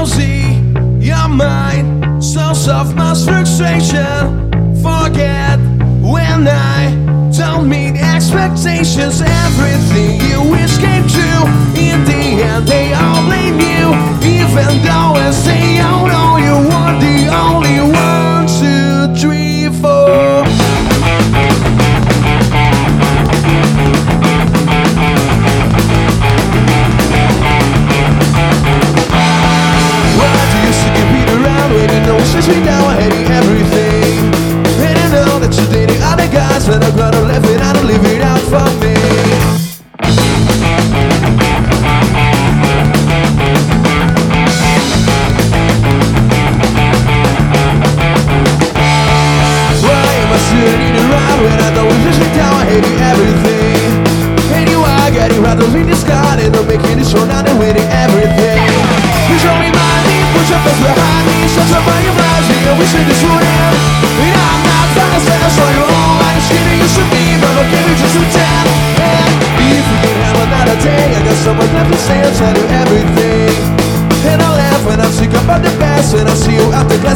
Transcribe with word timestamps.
drowsy, 0.00 0.62
your 0.98 1.28
mind, 1.28 2.24
source 2.24 2.68
of 2.68 2.94
my 2.94 3.14
frustration. 3.14 4.50
Forget 4.82 5.58
when 6.00 6.48
I 6.48 7.30
don't 7.36 7.68
meet 7.68 7.96
expectations. 8.00 9.20
You 32.46 32.54
know 32.54 32.60
me 32.60 32.64
now? 32.64 32.88
I 32.88 32.94
hating 33.00 33.30
everything. 33.30 34.32
And 34.80 34.98
I 34.98 35.08
know 35.26 35.38
that 35.40 35.52
you're 35.52 35.68
dating 35.68 36.00
other 36.02 36.26
guys, 36.28 36.66
but 36.66 36.82
I'm 36.82 36.96
gonna 36.96 37.20
live 37.20 37.44
it 37.44 37.60
out 37.60 37.76
and 37.76 37.86
leave 37.86 38.04
it 38.04 38.22
out 38.22 38.40
for 38.48 38.64
me. 38.80 38.94
Why 49.84 50.08
am 50.22 50.32
I 50.32 50.38
when 51.44 51.60
I? 51.60 51.70
I 52.40 52.64
hating 52.64 52.98
everything. 53.10 54.02
I 54.52 54.64
making 56.64 56.98
it 57.00 57.06
show 57.06 57.24
now 57.26 57.42
they're 57.42 57.58
waiting 57.58 57.86
everything. 57.90 58.60
Don't 59.40 59.58
remind 59.58 60.04
me, 60.06 60.20
put 60.36 60.46
your 60.48 60.60
face 60.60 60.80
behind 60.84 61.26
me, 61.26 61.48
shut 61.48 61.72
up 61.72 62.09
this 63.04 63.22
would. 63.24 63.44
And 63.44 64.36
I'm 64.36 64.60
not 64.64 64.88
you 65.76 65.84
all, 65.84 66.16
I'm 66.24 66.40
just 66.80 66.96
be, 67.12 67.36
but 67.36 67.52
a 67.60 67.64
ten. 68.32 68.64
And 69.00 69.32
if 69.60 69.84
we 69.84 69.96
can 70.00 70.16
have 70.24 70.38
another 70.40 70.76
day, 70.80 71.12
I 71.12 71.20
got 71.20 71.38
so 71.44 71.52
much 71.52 71.70
left 71.76 71.92
to 71.92 71.98
say, 72.00 72.18
I'll 72.24 72.34
everything. 72.72 73.52
And 74.28 74.40
I 74.40 74.48
laugh 74.52 74.82
when 74.84 75.00
I'm 75.00 75.12
sick 75.12 75.32
the 75.64 75.72
past, 75.80 76.12
when 76.12 76.28
I 76.28 76.34
see 76.34 76.56
you 76.56 76.68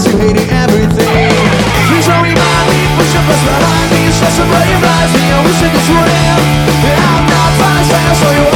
you 0.09 0.17
hating 0.17 0.49
everything. 0.49 1.33
Wish 1.93 2.09
it 5.65 5.73
this 5.73 5.89
would. 5.89 6.11
And 6.85 6.99
I'm 7.01 7.25
not 7.29 7.51
I 8.09 8.15
you 8.37 8.54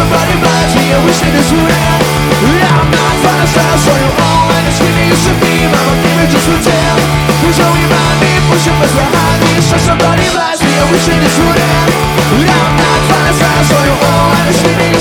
somebody 0.00 0.34
buys 0.40 0.72
me 0.76 0.84
I 0.96 0.98
wish 1.04 1.20
that 1.20 1.34
is 1.36 1.50
real 1.52 2.72
I'm 2.72 2.88
not 2.88 3.14
trying 3.20 3.42
to 3.44 3.48
sell, 3.52 3.98
you 4.00 4.10
all 4.16 4.48
and 4.56 4.64
it's 4.66 4.78
giving 4.80 5.08
you 5.12 5.49
Що 8.62 8.70
без 8.80 8.92
вагань, 8.92 9.62
що 9.68 9.78
садорі 9.78 10.28
власні, 10.32 10.68
обичайні 10.84 11.28
суря 11.36 11.70
Уряд 12.40 12.72
над 12.80 13.02
вами 13.10 13.32
зразою, 13.38 13.92
о, 14.02 14.32
а 14.32 14.46
не 14.46 15.00